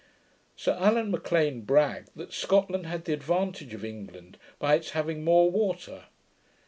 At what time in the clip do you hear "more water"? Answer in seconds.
5.23-6.05